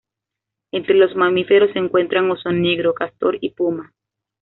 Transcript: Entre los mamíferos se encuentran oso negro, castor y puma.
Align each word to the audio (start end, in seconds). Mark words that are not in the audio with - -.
Entre 0.71 0.95
los 0.95 1.15
mamíferos 1.15 1.73
se 1.73 1.77
encuentran 1.77 2.31
oso 2.31 2.51
negro, 2.51 2.95
castor 2.95 3.37
y 3.39 3.51
puma. 3.51 3.93